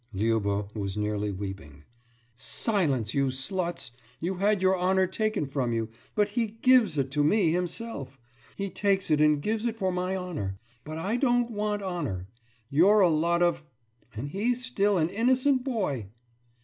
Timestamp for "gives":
6.47-6.97, 9.43-9.65